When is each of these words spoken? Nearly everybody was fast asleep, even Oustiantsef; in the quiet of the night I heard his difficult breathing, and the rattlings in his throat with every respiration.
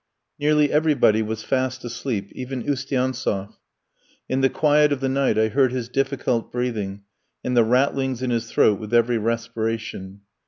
Nearly 0.39 0.71
everybody 0.71 1.21
was 1.21 1.43
fast 1.43 1.85
asleep, 1.85 2.31
even 2.31 2.63
Oustiantsef; 2.63 3.51
in 4.27 4.41
the 4.41 4.49
quiet 4.49 4.91
of 4.91 4.99
the 4.99 5.07
night 5.07 5.37
I 5.37 5.49
heard 5.49 5.71
his 5.71 5.89
difficult 5.89 6.51
breathing, 6.51 7.03
and 7.43 7.55
the 7.55 7.63
rattlings 7.63 8.23
in 8.23 8.31
his 8.31 8.49
throat 8.49 8.79
with 8.79 8.95
every 8.95 9.19
respiration. 9.19 10.21